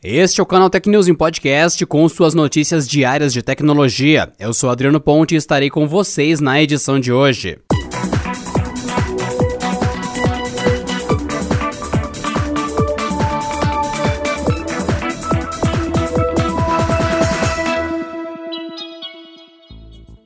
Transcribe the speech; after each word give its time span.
Este 0.00 0.40
é 0.40 0.44
o 0.44 0.46
canal 0.46 0.70
Tech 0.70 0.88
News 0.88 1.08
em 1.08 1.14
podcast 1.14 1.84
com 1.84 2.08
suas 2.08 2.32
notícias 2.32 2.86
diárias 2.86 3.32
de 3.32 3.42
tecnologia. 3.42 4.32
Eu 4.38 4.54
sou 4.54 4.70
Adriano 4.70 5.00
Ponte 5.00 5.34
e 5.34 5.36
estarei 5.36 5.70
com 5.70 5.88
vocês 5.88 6.38
na 6.38 6.62
edição 6.62 7.00
de 7.00 7.12
hoje. 7.12 7.58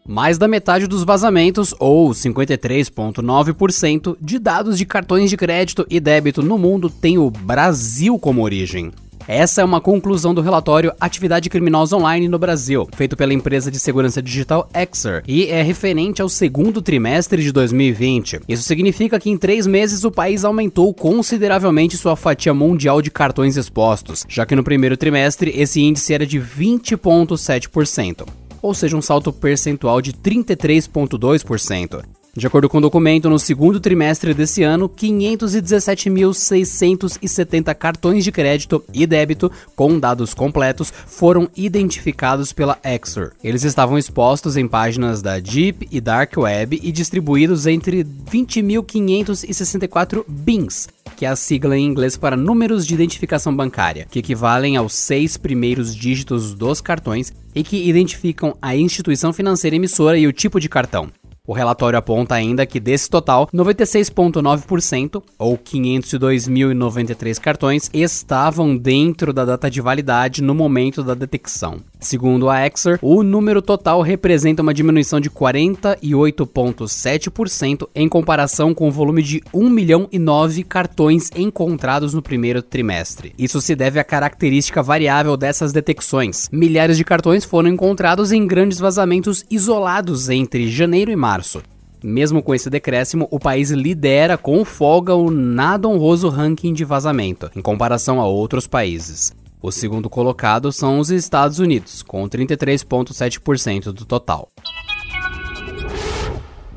Mais 0.07 0.37
da 0.37 0.47
metade 0.47 0.87
dos 0.87 1.03
vazamentos, 1.03 1.75
ou 1.79 2.11
53,9%, 2.11 4.19
de 4.21 4.39
dados 4.39 4.77
de 4.77 4.85
cartões 4.85 5.31
de 5.31 5.37
crédito 5.39 5.87
e 5.89 5.99
débito 5.99 6.43
no 6.43 6.59
mundo 6.59 6.91
tem 6.91 7.17
o 7.17 7.31
Brasil 7.31 8.19
como 8.19 8.43
origem. 8.43 8.93
Essa 9.29 9.61
é 9.61 9.65
uma 9.65 9.81
conclusão 9.81 10.35
do 10.35 10.41
relatório 10.41 10.93
Atividade 11.01 11.49
Criminosa 11.49 11.97
Online 11.97 12.29
no 12.29 12.39
Brasil, 12.39 12.89
feito 12.97 13.17
pela 13.17 13.33
empresa 13.33 13.71
de 13.71 13.79
segurança 13.79 14.21
digital 14.21 14.69
Exer, 14.75 15.23
e 15.27 15.47
é 15.47 15.63
referente 15.63 16.21
ao 16.21 16.29
segundo 16.29 16.83
trimestre 16.83 17.43
de 17.43 17.53
2020. 17.53 18.41
Isso 18.49 18.65
significa 18.65 19.21
que 19.21 19.31
em 19.31 19.39
três 19.39 19.67
meses 19.67 20.05
o 20.05 20.11
país 20.11 20.45
aumentou 20.45 20.93
consideravelmente 20.93 21.97
sua 21.97 22.17
fatia 22.17 22.53
mundial 22.53 23.01
de 23.01 23.11
cartões 23.11 23.57
expostos, 23.57 24.25
já 24.29 24.45
que 24.45 24.57
no 24.57 24.65
primeiro 24.65 24.97
trimestre 24.97 25.53
esse 25.57 25.81
índice 25.81 26.13
era 26.13 26.27
de 26.27 26.41
20,7% 26.41 28.27
ou 28.63 28.73
seja, 28.73 28.97
um 28.97 29.03
salto 29.03 29.33
percentual 29.33 30.01
de 30.01 30.13
33,2%. 30.13 32.05
De 32.35 32.47
acordo 32.47 32.67
com 32.67 32.79
o 32.79 32.81
documento, 32.81 33.29
no 33.29 33.39
segundo 33.39 33.79
trimestre 33.79 34.33
desse 34.33 34.63
ano, 34.63 34.89
517.670 34.89 37.75
cartões 37.75 38.25
de 38.25 38.33
crédito 38.33 38.83
e 38.91 39.07
débito 39.07 39.53
com 39.77 40.01
dados 40.01 40.33
completos 40.33 40.91
foram 41.07 41.51
identificados 41.55 42.51
pela 42.51 42.79
Exor. 42.83 43.33
Eles 43.45 43.65
estavam 43.65 43.99
expostos 43.99 44.57
em 44.57 44.67
páginas 44.67 45.21
da 45.21 45.39
Deep 45.39 45.87
e 45.91 46.01
Dark 46.01 46.35
Web 46.39 46.81
e 46.83 46.91
distribuídos 46.91 47.67
entre 47.67 48.03
20.564 48.03 50.25
BINs, 50.27 50.89
que 51.15 51.27
é 51.27 51.29
a 51.29 51.37
sigla 51.37 51.77
em 51.77 51.85
inglês 51.85 52.17
para 52.17 52.35
números 52.35 52.87
de 52.87 52.95
identificação 52.95 53.55
bancária, 53.55 54.07
que 54.11 54.21
equivalem 54.21 54.79
aos 54.79 54.95
seis 54.95 55.37
primeiros 55.37 55.95
dígitos 55.95 56.55
dos 56.55 56.81
cartões 56.81 57.31
e 57.55 57.63
que 57.63 57.87
identificam 57.87 58.57
a 58.63 58.75
instituição 58.75 59.35
financeira 59.35 59.77
emissora 59.77 60.17
e 60.17 60.27
o 60.27 60.33
tipo 60.33 60.59
de 60.59 60.71
cartão. 60.71 61.11
O 61.45 61.53
relatório 61.53 61.99
aponta 61.99 62.37
ainda 62.37 62.65
que 62.65 62.79
desse 62.79 63.11
total, 63.11 63.49
96,9%, 63.53 65.21
ou 65.37 65.59
502.093 65.59 67.41
cartões, 67.41 67.91
estavam 67.93 68.77
dentro 68.77 69.33
da 69.33 69.45
data 69.45 69.69
de 69.69 69.81
validade 69.81 70.41
no 70.41 70.55
momento 70.55 71.03
da 71.03 71.15
detecção. 71.15 71.81
Segundo 72.03 72.51
a 72.51 72.67
Exer, 72.67 72.99
o 73.03 73.23
número 73.23 73.61
total 73.61 74.01
representa 74.03 74.63
uma 74.63 74.73
diminuição 74.75 75.21
de 75.21 75.31
48,7% 75.31 77.89
em 77.95 78.09
comparação 78.09 78.75
com 78.75 78.89
o 78.89 78.93
volume 78.93 79.23
de 79.23 79.41
1 79.53 79.71
milhão 79.71 80.09
e 80.13 80.19
9 80.19 80.65
cartões 80.65 81.31
encontrados 81.35 82.15
no 82.15 82.23
primeiro 82.23 82.63
trimestre. 82.63 83.35
Isso 83.39 83.61
se 83.61 83.75
deve 83.75 83.99
à 83.99 84.05
característica 84.05 84.83
variável 84.83 85.37
dessas 85.37 85.73
detecções. 85.73 86.49
Milhares 86.53 86.97
de 86.97 87.05
cartões 87.05 87.45
foram 87.45 87.69
encontrados 87.69 88.33
em 88.33 88.47
grandes 88.47 88.79
vazamentos 88.79 89.45
isolados 89.51 90.29
entre 90.29 90.69
janeiro 90.69 91.11
e 91.11 91.17
março 91.17 91.33
março. 91.33 91.63
Mesmo 92.03 92.43
com 92.43 92.55
esse 92.55 92.69
decréscimo, 92.69 93.29
o 93.31 93.39
país 93.39 93.71
lidera 93.71 94.37
com 94.37 94.65
folga 94.65 95.15
o 95.15 95.31
nada 95.31 95.89
honroso 95.89 96.29
ranking 96.29 96.73
de 96.73 96.85
vazamento, 96.85 97.51
em 97.55 97.63
comparação 97.63 98.21
a 98.21 98.27
outros 98.27 98.67
países. 98.67 99.33
O 99.63 99.71
segundo 99.71 100.11
colocado 100.11 100.73
são 100.73 100.99
os 100.99 101.09
Estados 101.09 101.61
Unidos, 101.61 102.03
com 102.03 102.29
33,7% 102.29 103.93
do 103.93 104.05
total. 104.05 104.49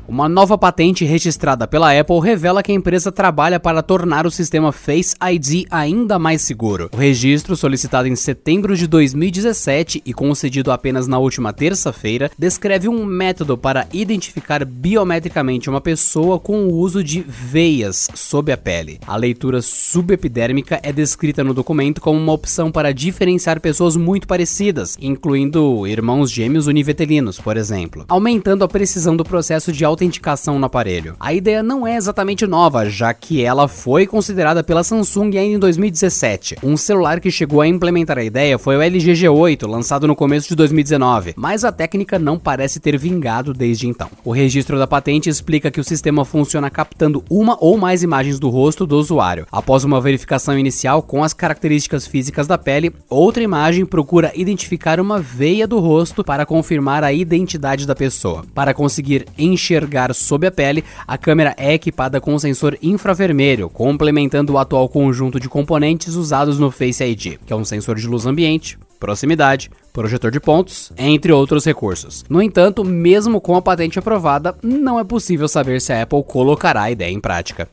Uma 0.08 0.28
nova 0.28 0.56
patente 0.56 1.04
registrada 1.04 1.66
pela 1.66 1.98
Apple 1.98 2.20
revela 2.20 2.62
que 2.62 2.70
a 2.70 2.74
empresa 2.74 3.10
trabalha 3.10 3.58
para 3.58 3.82
tornar 3.82 4.24
o 4.24 4.30
sistema 4.30 4.70
Face 4.70 5.16
ID 5.20 5.66
ainda 5.68 6.16
mais 6.16 6.42
seguro. 6.42 6.88
O 6.92 6.96
registro, 6.96 7.56
solicitado 7.56 8.06
em 8.06 8.14
setembro 8.14 8.76
de 8.76 8.86
2017 8.86 10.02
e 10.06 10.14
concedido 10.14 10.70
apenas 10.70 11.08
na 11.08 11.18
última 11.18 11.52
terça-feira, 11.52 12.30
descreve 12.38 12.88
um 12.88 13.04
método 13.04 13.58
para 13.58 13.88
identificar 13.92 14.64
biometricamente 14.64 15.68
uma 15.68 15.80
pessoa 15.80 16.38
com 16.38 16.66
o 16.66 16.74
uso 16.74 17.02
de 17.02 17.20
veias 17.26 18.08
sob 18.14 18.52
a 18.52 18.56
pele. 18.56 19.00
A 19.08 19.16
leitura 19.16 19.60
subepidérmica 19.60 20.78
é 20.84 20.92
descrita 20.92 21.42
no 21.42 21.52
documento 21.52 22.00
como 22.00 22.18
uma 22.18 22.32
opção 22.32 22.70
para 22.70 22.94
diferenciar 22.94 23.60
pessoas 23.60 23.96
muito 23.96 24.28
parecidas, 24.28 24.96
incluindo 25.00 25.84
irmãos 25.84 26.30
gêmeos 26.30 26.68
univetelinos, 26.68 27.40
por 27.40 27.56
exemplo, 27.56 28.04
aumentando 28.06 28.62
a 28.62 28.68
precisão 28.68 29.16
do 29.16 29.24
processo 29.24 29.72
de 29.72 29.84
autenticação 29.96 30.58
no 30.58 30.66
aparelho. 30.66 31.16
A 31.18 31.32
ideia 31.32 31.62
não 31.62 31.86
é 31.86 31.96
exatamente 31.96 32.46
nova, 32.46 32.88
já 32.88 33.14
que 33.14 33.42
ela 33.42 33.66
foi 33.66 34.06
considerada 34.06 34.62
pela 34.62 34.84
Samsung 34.84 35.38
ainda 35.38 35.56
em 35.56 35.58
2017. 35.58 36.56
Um 36.62 36.76
celular 36.76 37.18
que 37.18 37.30
chegou 37.30 37.62
a 37.62 37.66
implementar 37.66 38.18
a 38.18 38.24
ideia 38.24 38.58
foi 38.58 38.76
o 38.76 38.82
LG 38.82 39.12
G8, 39.12 39.66
lançado 39.66 40.06
no 40.06 40.14
começo 40.14 40.48
de 40.48 40.54
2019, 40.54 41.32
mas 41.36 41.64
a 41.64 41.72
técnica 41.72 42.18
não 42.18 42.38
parece 42.38 42.78
ter 42.78 42.98
vingado 42.98 43.54
desde 43.54 43.88
então. 43.88 44.10
O 44.22 44.32
registro 44.32 44.78
da 44.78 44.86
patente 44.86 45.30
explica 45.30 45.70
que 45.70 45.80
o 45.80 45.84
sistema 45.84 46.24
funciona 46.26 46.68
captando 46.68 47.24
uma 47.30 47.56
ou 47.58 47.78
mais 47.78 48.02
imagens 48.02 48.38
do 48.38 48.50
rosto 48.50 48.86
do 48.86 48.98
usuário. 48.98 49.46
Após 49.50 49.82
uma 49.82 50.00
verificação 50.00 50.58
inicial 50.58 51.02
com 51.02 51.24
as 51.24 51.32
características 51.32 52.06
físicas 52.06 52.46
da 52.46 52.58
pele, 52.58 52.92
outra 53.08 53.42
imagem 53.42 53.86
procura 53.86 54.32
identificar 54.34 55.00
uma 55.00 55.18
veia 55.18 55.66
do 55.66 55.78
rosto 55.78 56.22
para 56.22 56.44
confirmar 56.44 57.02
a 57.02 57.12
identidade 57.12 57.86
da 57.86 57.94
pessoa. 57.94 58.44
Para 58.54 58.74
conseguir 58.74 59.26
enxergar 59.38 59.85
enxergar 59.86 60.12
sob 60.14 60.46
a 60.46 60.50
pele, 60.50 60.84
a 61.06 61.16
câmera 61.16 61.54
é 61.56 61.72
equipada 61.72 62.20
com 62.20 62.34
um 62.34 62.38
sensor 62.38 62.76
infravermelho, 62.82 63.70
complementando 63.70 64.52
o 64.52 64.58
atual 64.58 64.88
conjunto 64.88 65.40
de 65.40 65.48
componentes 65.48 66.14
usados 66.14 66.58
no 66.58 66.70
Face 66.70 67.02
ID, 67.02 67.38
que 67.46 67.52
é 67.52 67.56
um 67.56 67.64
sensor 67.64 67.96
de 67.96 68.06
luz 68.06 68.26
ambiente, 68.26 68.78
proximidade, 68.98 69.70
projetor 69.92 70.30
de 70.30 70.40
pontos, 70.40 70.92
entre 70.96 71.32
outros 71.32 71.64
recursos. 71.64 72.24
No 72.28 72.42
entanto, 72.42 72.84
mesmo 72.84 73.40
com 73.40 73.56
a 73.56 73.62
patente 73.62 73.98
aprovada, 73.98 74.56
não 74.62 74.98
é 74.98 75.04
possível 75.04 75.48
saber 75.48 75.80
se 75.80 75.92
a 75.92 76.02
Apple 76.02 76.22
colocará 76.24 76.82
a 76.82 76.90
ideia 76.90 77.12
em 77.12 77.20
prática. 77.20 77.68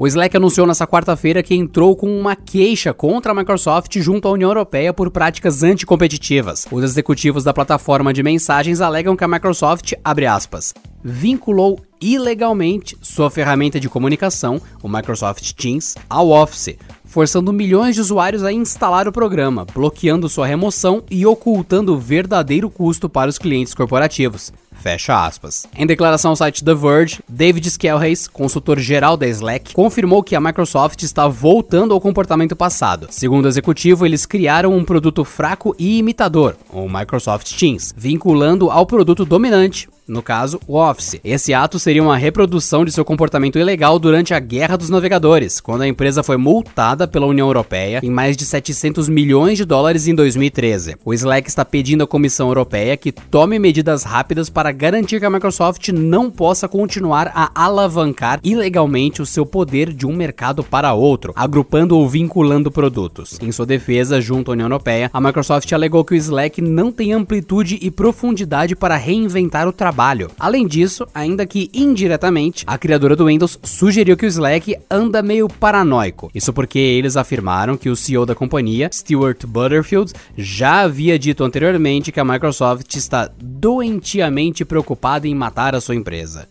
O 0.00 0.06
Slack 0.06 0.36
anunciou 0.36 0.64
nesta 0.64 0.86
quarta-feira 0.86 1.42
que 1.42 1.56
entrou 1.56 1.96
com 1.96 2.06
uma 2.06 2.36
queixa 2.36 2.94
contra 2.94 3.32
a 3.32 3.34
Microsoft 3.34 3.98
junto 3.98 4.28
à 4.28 4.30
União 4.30 4.48
Europeia 4.48 4.92
por 4.92 5.10
práticas 5.10 5.64
anticompetitivas. 5.64 6.68
Os 6.70 6.84
executivos 6.84 7.42
da 7.42 7.52
plataforma 7.52 8.12
de 8.12 8.22
mensagens 8.22 8.80
alegam 8.80 9.16
que 9.16 9.24
a 9.24 9.28
Microsoft, 9.28 9.94
abre 10.04 10.24
aspas, 10.24 10.72
vinculou 11.02 11.80
ilegalmente 12.00 12.96
sua 13.02 13.28
ferramenta 13.28 13.80
de 13.80 13.88
comunicação, 13.88 14.62
o 14.80 14.88
Microsoft 14.88 15.52
Teams, 15.54 15.96
ao 16.08 16.30
Office, 16.30 16.76
forçando 17.08 17.52
milhões 17.52 17.94
de 17.94 18.00
usuários 18.00 18.44
a 18.44 18.52
instalar 18.52 19.08
o 19.08 19.12
programa, 19.12 19.64
bloqueando 19.64 20.28
sua 20.28 20.46
remoção 20.46 21.02
e 21.10 21.26
ocultando 21.26 21.94
o 21.94 21.98
verdadeiro 21.98 22.70
custo 22.70 23.08
para 23.08 23.30
os 23.30 23.38
clientes 23.38 23.74
corporativos. 23.74 24.52
Fecha 24.80 25.26
aspas. 25.26 25.66
Em 25.76 25.86
declaração 25.86 26.30
ao 26.30 26.36
site 26.36 26.62
The 26.62 26.74
Verge, 26.74 27.20
David 27.28 27.68
Skelhays, 27.68 28.28
consultor 28.28 28.78
geral 28.78 29.16
da 29.16 29.26
Slack, 29.26 29.74
confirmou 29.74 30.22
que 30.22 30.36
a 30.36 30.40
Microsoft 30.40 31.02
está 31.02 31.26
voltando 31.26 31.92
ao 31.92 32.00
comportamento 32.00 32.54
passado. 32.54 33.08
Segundo 33.10 33.46
o 33.46 33.48
executivo, 33.48 34.06
eles 34.06 34.24
criaram 34.24 34.76
um 34.76 34.84
produto 34.84 35.24
fraco 35.24 35.74
e 35.78 35.98
imitador, 35.98 36.56
o 36.72 36.88
Microsoft 36.88 37.52
Teams, 37.58 37.92
vinculando 37.96 38.70
ao 38.70 38.86
produto 38.86 39.24
dominante, 39.24 39.88
no 40.08 40.22
caso, 40.22 40.58
o 40.66 40.76
Office. 40.76 41.20
Esse 41.22 41.52
ato 41.52 41.78
seria 41.78 42.02
uma 42.02 42.16
reprodução 42.16 42.82
de 42.82 42.90
seu 42.90 43.04
comportamento 43.04 43.58
ilegal 43.58 43.98
durante 43.98 44.32
a 44.32 44.40
Guerra 44.40 44.76
dos 44.76 44.88
Navegadores, 44.88 45.60
quando 45.60 45.82
a 45.82 45.88
empresa 45.88 46.22
foi 46.22 46.38
multada 46.38 47.06
pela 47.06 47.26
União 47.26 47.46
Europeia 47.46 48.00
em 48.02 48.10
mais 48.10 48.36
de 48.36 48.46
700 48.46 49.08
milhões 49.08 49.58
de 49.58 49.66
dólares 49.66 50.08
em 50.08 50.14
2013. 50.14 50.96
O 51.04 51.12
Slack 51.12 51.48
está 51.48 51.62
pedindo 51.64 52.04
à 52.04 52.06
Comissão 52.06 52.48
Europeia 52.48 52.96
que 52.96 53.12
tome 53.12 53.58
medidas 53.58 54.02
rápidas 54.02 54.48
para 54.48 54.72
garantir 54.72 55.20
que 55.20 55.26
a 55.26 55.30
Microsoft 55.30 55.88
não 55.90 56.30
possa 56.30 56.66
continuar 56.66 57.30
a 57.34 57.50
alavancar 57.54 58.40
ilegalmente 58.42 59.20
o 59.20 59.26
seu 59.26 59.44
poder 59.44 59.92
de 59.92 60.06
um 60.06 60.16
mercado 60.16 60.64
para 60.64 60.94
outro, 60.94 61.34
agrupando 61.36 61.98
ou 61.98 62.08
vinculando 62.08 62.70
produtos. 62.70 63.38
Em 63.42 63.52
sua 63.52 63.66
defesa, 63.66 64.20
junto 64.20 64.50
à 64.50 64.52
União 64.52 64.66
Europeia, 64.66 65.10
a 65.12 65.20
Microsoft 65.20 65.70
alegou 65.72 66.02
que 66.02 66.14
o 66.14 66.16
Slack 66.16 66.62
não 66.62 66.90
tem 66.90 67.12
amplitude 67.12 67.78
e 67.82 67.90
profundidade 67.90 68.74
para 68.74 68.96
reinventar 68.96 69.68
o 69.68 69.72
trabalho 69.72 69.97
trabalho. 69.98 70.30
Além 70.38 70.64
disso, 70.64 71.08
ainda 71.12 71.44
que 71.44 71.68
indiretamente, 71.74 72.64
a 72.68 72.78
criadora 72.78 73.16
do 73.16 73.26
Windows 73.26 73.58
sugeriu 73.64 74.16
que 74.16 74.24
o 74.24 74.28
Slack 74.28 74.76
anda 74.88 75.20
meio 75.22 75.48
paranoico. 75.48 76.30
Isso 76.32 76.52
porque 76.52 76.78
eles 76.78 77.16
afirmaram 77.16 77.76
que 77.76 77.90
o 77.90 77.96
CEO 77.96 78.24
da 78.24 78.34
companhia, 78.34 78.88
Stuart 78.92 79.44
Butterfield, 79.44 80.12
já 80.36 80.82
havia 80.82 81.18
dito 81.18 81.42
anteriormente 81.42 82.12
que 82.12 82.20
a 82.20 82.24
Microsoft 82.24 82.94
está 82.94 83.28
doentiamente 83.42 84.64
preocupada 84.64 85.26
em 85.26 85.34
matar 85.34 85.74
a 85.74 85.80
sua 85.80 85.96
empresa. 85.96 86.48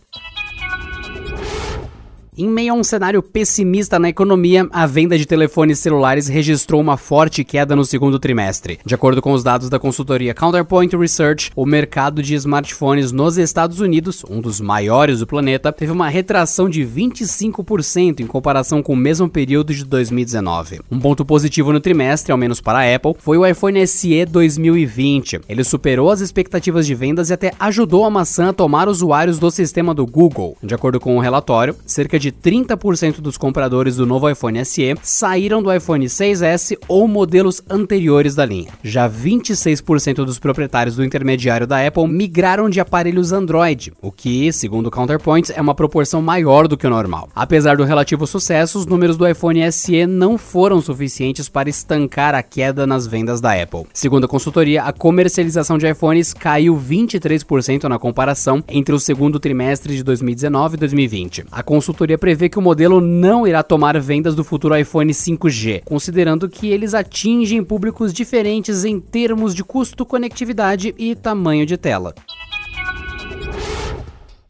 Em 2.40 2.48
meio 2.48 2.72
a 2.72 2.76
um 2.76 2.84
cenário 2.84 3.20
pessimista 3.20 3.98
na 3.98 4.10
economia, 4.10 4.68
a 4.70 4.86
venda 4.86 5.18
de 5.18 5.26
telefones 5.26 5.80
celulares 5.80 6.28
registrou 6.28 6.80
uma 6.80 6.96
forte 6.96 7.42
queda 7.42 7.74
no 7.74 7.84
segundo 7.84 8.16
trimestre. 8.16 8.78
De 8.86 8.94
acordo 8.94 9.20
com 9.20 9.32
os 9.32 9.42
dados 9.42 9.68
da 9.68 9.76
consultoria 9.76 10.32
Counterpoint 10.32 10.96
Research, 10.96 11.50
o 11.56 11.66
mercado 11.66 12.22
de 12.22 12.36
smartphones 12.36 13.10
nos 13.10 13.38
Estados 13.38 13.80
Unidos, 13.80 14.24
um 14.30 14.40
dos 14.40 14.60
maiores 14.60 15.18
do 15.18 15.26
planeta, 15.26 15.72
teve 15.72 15.90
uma 15.90 16.08
retração 16.08 16.70
de 16.70 16.82
25% 16.86 18.20
em 18.20 18.26
comparação 18.28 18.84
com 18.84 18.92
o 18.92 18.96
mesmo 18.96 19.28
período 19.28 19.74
de 19.74 19.84
2019. 19.84 20.78
Um 20.92 21.00
ponto 21.00 21.24
positivo 21.24 21.72
no 21.72 21.80
trimestre, 21.80 22.30
ao 22.30 22.38
menos 22.38 22.60
para 22.60 22.78
a 22.78 22.94
Apple, 22.94 23.16
foi 23.18 23.36
o 23.36 23.44
iPhone 23.44 23.84
SE 23.84 24.24
2020. 24.26 25.40
Ele 25.48 25.64
superou 25.64 26.08
as 26.08 26.20
expectativas 26.20 26.86
de 26.86 26.94
vendas 26.94 27.30
e 27.30 27.32
até 27.32 27.52
ajudou 27.58 28.04
a 28.04 28.10
maçã 28.10 28.50
a 28.50 28.52
tomar 28.52 28.88
usuários 28.88 29.40
do 29.40 29.50
sistema 29.50 29.92
do 29.92 30.06
Google. 30.06 30.56
De 30.62 30.72
acordo 30.72 31.00
com 31.00 31.14
o 31.14 31.16
um 31.16 31.20
relatório, 31.20 31.74
cerca 31.84 32.16
de 32.16 32.27
30% 32.32 33.20
dos 33.20 33.36
compradores 33.36 33.96
do 33.96 34.06
novo 34.06 34.28
iPhone 34.28 34.64
SE 34.64 34.94
saíram 35.02 35.62
do 35.62 35.72
iPhone 35.72 36.06
6S 36.06 36.76
ou 36.88 37.08
modelos 37.08 37.62
anteriores 37.68 38.34
da 38.34 38.44
linha. 38.44 38.70
Já 38.82 39.08
26% 39.08 40.24
dos 40.24 40.38
proprietários 40.38 40.96
do 40.96 41.04
intermediário 41.04 41.66
da 41.66 41.86
Apple 41.86 42.06
migraram 42.08 42.68
de 42.68 42.80
aparelhos 42.80 43.32
Android, 43.32 43.92
o 44.02 44.12
que, 44.12 44.52
segundo 44.52 44.90
Counterpoint, 44.90 45.52
é 45.52 45.60
uma 45.60 45.74
proporção 45.74 46.20
maior 46.20 46.68
do 46.68 46.76
que 46.76 46.86
o 46.86 46.90
normal. 46.90 47.28
Apesar 47.34 47.76
do 47.76 47.84
relativo 47.84 48.26
sucesso, 48.26 48.78
os 48.78 48.86
números 48.86 49.16
do 49.16 49.26
iPhone 49.26 49.72
SE 49.72 50.06
não 50.06 50.36
foram 50.36 50.80
suficientes 50.80 51.48
para 51.48 51.68
estancar 51.68 52.34
a 52.34 52.42
queda 52.42 52.86
nas 52.86 53.06
vendas 53.06 53.40
da 53.40 53.52
Apple. 53.52 53.86
Segundo 53.92 54.24
a 54.24 54.28
consultoria, 54.28 54.82
a 54.82 54.92
comercialização 54.92 55.78
de 55.78 55.88
iPhones 55.88 56.34
caiu 56.34 56.76
23% 56.76 57.84
na 57.84 57.98
comparação 57.98 58.62
entre 58.68 58.94
o 58.94 59.00
segundo 59.00 59.40
trimestre 59.40 59.96
de 59.96 60.02
2019 60.02 60.74
e 60.74 60.78
2020. 60.78 61.44
A 61.50 61.62
consultoria 61.62 62.17
prevê 62.18 62.48
que 62.48 62.58
o 62.58 62.62
modelo 62.62 63.00
não 63.00 63.46
irá 63.46 63.62
tomar 63.62 63.98
vendas 64.00 64.34
do 64.34 64.44
futuro 64.44 64.76
iPhone 64.76 65.12
5G, 65.12 65.82
considerando 65.84 66.48
que 66.48 66.68
eles 66.68 66.92
atingem 66.92 67.64
públicos 67.64 68.12
diferentes 68.12 68.84
em 68.84 69.00
termos 69.00 69.54
de 69.54 69.64
custo, 69.64 70.04
conectividade 70.04 70.94
e 70.98 71.14
tamanho 71.14 71.64
de 71.64 71.76
tela. 71.76 72.14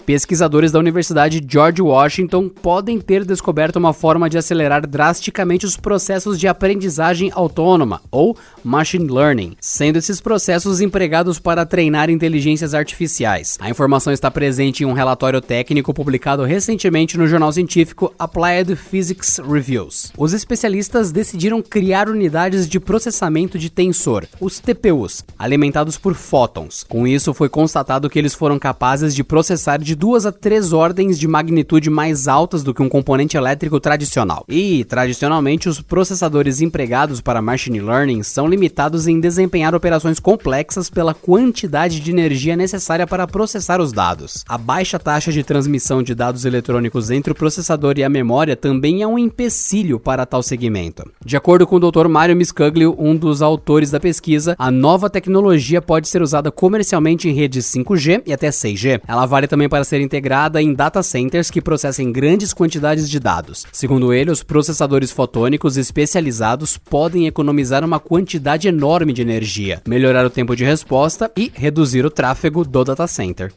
Pesquisadores 0.09 0.73
da 0.73 0.79
Universidade 0.79 1.39
George 1.47 1.83
Washington 1.83 2.49
podem 2.49 2.99
ter 2.99 3.27
descoberto 3.27 3.77
uma 3.77 3.93
forma 3.93 4.31
de 4.31 4.39
acelerar 4.39 4.87
drasticamente 4.87 5.67
os 5.67 5.77
processos 5.77 6.41
de 6.41 6.49
aprendizagem 6.49 7.31
autônoma, 7.35 8.01
ou 8.11 8.35
machine 8.65 9.07
learning, 9.07 9.55
sendo 9.61 9.99
esses 9.99 10.19
processos 10.19 10.81
empregados 10.81 11.39
para 11.39 11.67
treinar 11.67 12.09
inteligências 12.09 12.73
artificiais. 12.73 13.59
A 13.61 13.69
informação 13.69 14.11
está 14.11 14.31
presente 14.31 14.83
em 14.83 14.87
um 14.87 14.95
relatório 14.95 15.43
técnico 15.43 15.93
publicado 15.93 16.43
recentemente 16.43 17.19
no 17.19 17.27
jornal 17.27 17.53
científico 17.53 18.11
Applied 18.19 18.77
Physics 18.77 19.39
Reviews. 19.47 20.11
Os 20.17 20.33
especialistas 20.33 21.13
decidiram 21.13 21.61
criar 21.61 22.09
unidades 22.09 22.67
de 22.67 22.81
processamento 22.81 23.59
de 23.59 23.69
tensor, 23.69 24.27
os 24.41 24.59
TPUs, 24.59 25.23
alimentados 25.39 25.99
por 25.99 26.15
fótons. 26.15 26.83
Com 26.83 27.07
isso, 27.07 27.35
foi 27.35 27.51
constatado 27.51 28.09
que 28.09 28.19
eles 28.19 28.33
foram 28.33 28.59
capazes 28.59 29.15
de 29.15 29.23
processar 29.23 29.77
de 29.77 29.98
duas 29.99 30.25
a 30.25 30.31
três 30.31 30.73
ordens 30.73 31.19
de 31.19 31.27
magnitude 31.27 31.91
mais 31.91 32.29
altas 32.29 32.63
do 32.63 32.73
que 32.73 32.81
um 32.81 32.89
componente 32.89 33.37
elétrico 33.37 33.81
tradicional. 33.81 34.45
E, 34.49 34.85
tradicionalmente, 34.85 35.69
os 35.69 35.81
processadores 35.81 36.61
empregados 36.61 37.21
para 37.21 37.43
machine 37.43 37.81
learning 37.81 38.23
são 38.23 38.47
limitados 38.47 39.09
em 39.09 39.19
desempenhar 39.19 39.75
operações 39.75 40.21
complexas 40.21 40.89
pela 40.89 41.13
quantidade 41.13 41.99
de 41.99 42.13
energia 42.13 42.57
necessária 42.57 43.09
para 43.09 43.27
processar 43.27 43.81
os 43.81 43.93
dados. 43.93 44.45
A 44.49 44.57
baixa 44.57 45.01
taxa 45.01 45.33
de 45.33 45.43
transmissão 45.43 46.01
de 46.01 46.15
dados 46.15 46.45
eletrônicos 46.45 47.11
entre 47.11 47.33
o 47.33 47.35
processador 47.35 47.95
e 47.99 48.05
a 48.05 48.09
memória 48.09 48.55
também 48.55 49.03
é 49.03 49.07
um 49.07 49.19
empecilho 49.19 49.99
para 49.99 50.25
tal 50.25 50.45
segmento. 50.45 51.11
De 51.25 51.37
acordo 51.37 51.67
com 51.67 51.75
o 51.75 51.91
Dr. 51.91 52.07
Mario 52.07 52.37
Miscuglio, 52.37 52.95
um 52.97 53.17
dos 53.17 53.43
autores 53.43 53.91
da 53.91 53.99
pesquisa, 53.99 54.55
a 54.57 54.71
nova 54.71 55.11
tecnologia 55.11 55.83
pode 55.83 56.07
ser 56.07 56.23
usada 56.23 56.53
comercialmente 56.53 57.29
em 57.29 57.33
redes 57.33 57.67
5G 57.67 58.23
e 58.27 58.33
até 58.33 58.51
6G. 58.51 59.01
Ela 59.09 59.27
vale 59.27 59.49
também 59.49 59.69
para 59.69 59.88
ser 59.89 60.01
integrada 60.01 60.63
em 60.63 60.75
data 60.75 61.03
centers 61.03 61.51
que 61.51 61.61
processem 61.61 62.13
grandes 62.13 62.53
quantidades 62.53 63.09
de 63.09 63.19
dados. 63.19 63.67
Segundo 63.73 64.13
ele, 64.13 64.31
os 64.31 64.43
processadores 64.43 65.11
fotônicos 65.11 65.77
especializados 65.77 66.77
podem 66.77 67.27
economizar 67.27 67.85
uma 67.85 67.99
quantidade 67.99 68.69
enorme 68.69 69.13
de 69.13 69.23
energia, 69.23 69.83
melhorar 69.87 70.25
o 70.25 70.31
tempo 70.31 70.55
de 70.55 70.65
resposta 70.65 71.31
e 71.37 71.51
reduzir 71.55 72.05
o 72.05 72.11
tráfego 72.11 72.65
do 72.65 72.85
data 72.85 73.07
center. 73.07 73.53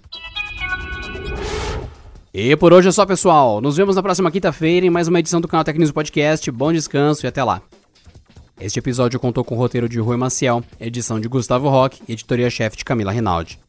E 2.34 2.56
por 2.56 2.72
hoje 2.72 2.88
é 2.88 2.92
só, 2.92 3.06
pessoal. 3.06 3.60
Nos 3.60 3.76
vemos 3.76 3.98
na 3.98 4.02
próxima 4.02 4.32
quinta-feira 4.32 4.86
em 4.86 4.90
mais 4.90 5.10
uma 5.10 5.20
edição 5.20 5.42
do 5.42 5.50
canal 5.50 5.66
Tecnismo 5.66 5.94
Podcast. 5.94 6.50
Bom 6.50 6.72
descanso 6.72 7.26
e 7.26 7.28
até 7.28 7.44
lá. 7.44 7.62
Este 8.58 8.80
episódio 8.80 9.20
contou 9.20 9.44
com 9.44 9.56
o 9.56 9.58
roteiro 9.58 9.90
de 9.90 10.00
Rui 10.00 10.16
Maciel, 10.16 10.64
edição 10.80 11.20
de 11.20 11.28
Gustavo 11.28 11.68
Roque 11.68 12.02
e 12.08 12.14
editoria-chefe 12.14 12.78
de 12.78 12.86
Camila 12.86 13.12
Rinaldi. 13.12 13.60